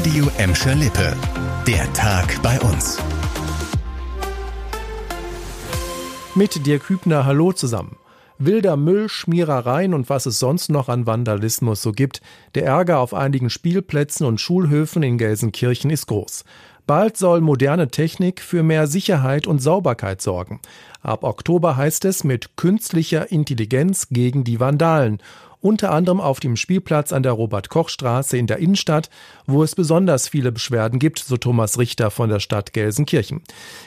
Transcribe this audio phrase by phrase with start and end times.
[0.00, 1.14] Radio Emscher Lippe.
[1.66, 2.96] Der Tag bei uns.
[6.34, 7.98] Mit Dirk Hübner, hallo zusammen.
[8.38, 12.22] Wilder Müll, Schmierereien und was es sonst noch an Vandalismus so gibt.
[12.54, 16.44] Der Ärger auf einigen Spielplätzen und Schulhöfen in Gelsenkirchen ist groß.
[16.86, 20.60] Bald soll moderne Technik für mehr Sicherheit und Sauberkeit sorgen.
[21.02, 25.20] Ab Oktober heißt es mit künstlicher Intelligenz gegen die Vandalen
[25.60, 29.10] unter anderem auf dem Spielplatz an der Robert-Koch-Straße in der Innenstadt,
[29.46, 33.42] wo es besonders viele Beschwerden gibt, so Thomas Richter von der Stadt Gelsenkirchen.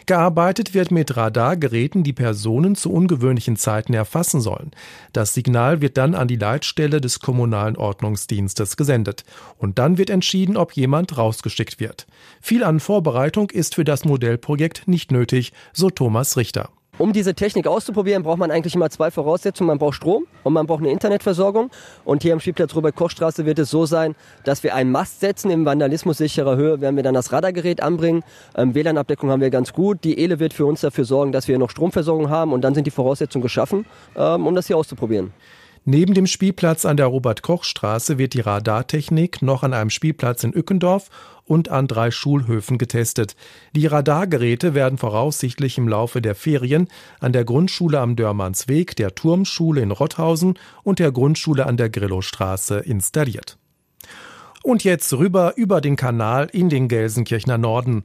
[0.06, 4.72] Gearbeitet wird mit Radargeräten, die Personen zu ungewöhnlichen Zeiten erfassen sollen.
[5.14, 9.24] Das Signal wird dann an die Leitstelle des kommunalen Ordnungsdienstes gesendet.
[9.58, 12.06] Und dann wird entschieden, ob jemand rausgeschickt wird.
[12.40, 16.70] Viel an Vorbereitung ist für das Modellprojekt nicht nötig, so Thomas Richter.
[17.00, 19.70] Um diese Technik auszuprobieren, braucht man eigentlich immer zwei Voraussetzungen.
[19.70, 21.72] Man braucht Strom und man braucht eine Internetversorgung.
[22.06, 25.50] Und hier am Spielplatz Robert-Koch-Straße wird es so sein, dass wir einen Mast setzen.
[25.50, 28.22] Im Vandalismus sicherer Höhe werden wir dann das Radargerät anbringen.
[28.56, 30.04] Ähm, WLAN-Abdeckung haben wir ganz gut.
[30.04, 32.54] Die ELE wird für uns dafür sorgen, dass wir noch Stromversorgung haben.
[32.54, 35.32] Und dann sind die Voraussetzungen geschaffen, ähm, um das hier auszuprobieren.
[35.86, 41.10] Neben dem Spielplatz an der Robert-Koch-Straße wird die Radartechnik noch an einem Spielplatz in Ückendorf
[41.44, 43.36] und an drei Schulhöfen getestet.
[43.76, 46.88] Die Radargeräte werden voraussichtlich im Laufe der Ferien
[47.20, 52.80] an der Grundschule am Dörmannsweg, der Turmschule in Rotthausen und der Grundschule an der Grillowstraße
[52.80, 53.58] installiert.
[54.64, 58.04] Und jetzt rüber über den Kanal in den Gelsenkirchener Norden.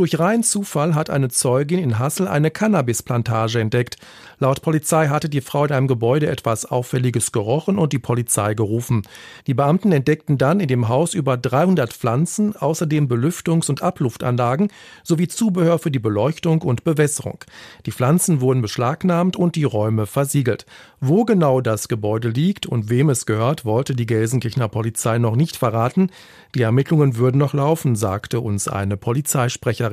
[0.00, 3.98] Durch reinen Zufall hat eine Zeugin in Hassel eine Cannabisplantage entdeckt.
[4.38, 9.02] Laut Polizei hatte die Frau in einem Gebäude etwas Auffälliges gerochen und die Polizei gerufen.
[9.46, 14.68] Die Beamten entdeckten dann in dem Haus über 300 Pflanzen, außerdem Belüftungs- und Abluftanlagen
[15.02, 17.44] sowie Zubehör für die Beleuchtung und Bewässerung.
[17.84, 20.64] Die Pflanzen wurden beschlagnahmt und die Räume versiegelt.
[21.00, 25.58] Wo genau das Gebäude liegt und wem es gehört, wollte die Gelsenkirchener Polizei noch nicht
[25.58, 26.08] verraten.
[26.54, 29.89] Die Ermittlungen würden noch laufen, sagte uns eine Polizeisprecherin.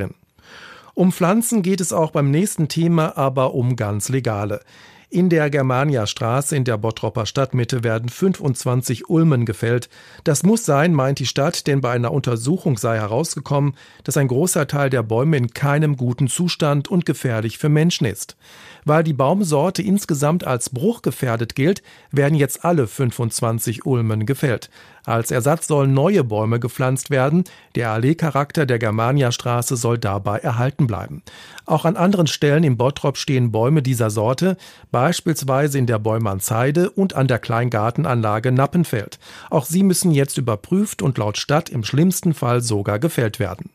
[0.93, 4.61] Um Pflanzen geht es auch beim nächsten Thema, aber um ganz legale.
[5.09, 9.87] In der Germania-Straße in der Bottropper Stadtmitte werden 25 Ulmen gefällt.
[10.25, 14.67] Das muss sein, meint die Stadt, denn bei einer Untersuchung sei herausgekommen, dass ein großer
[14.67, 18.35] Teil der Bäume in keinem guten Zustand und gefährlich für Menschen ist.
[18.83, 24.69] Weil die Baumsorte insgesamt als bruchgefährdet gilt, werden jetzt alle 25 Ulmen gefällt.
[25.07, 27.45] Als Ersatz sollen neue Bäume gepflanzt werden.
[27.75, 31.23] Der Allee-Charakter der Germania-Straße soll dabei erhalten bleiben.
[31.65, 34.57] Auch an anderen Stellen im Bottrop stehen Bäume dieser Sorte,
[34.97, 39.19] beispielsweise in der Bäumannsheide und an der Kleingartenanlage Nappenfeld.
[39.52, 43.69] Auch sie müssen jetzt überprüft und laut Stadt im schlimmsten Fall sogar gefällt werden.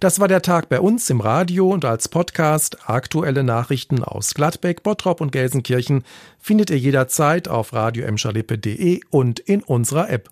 [0.00, 2.78] Das war der Tag bei uns im Radio und als Podcast.
[2.90, 6.02] Aktuelle Nachrichten aus Gladbeck, Bottrop und Gelsenkirchen
[6.40, 8.04] findet ihr jederzeit auf radio
[9.10, 10.30] und in unserer App.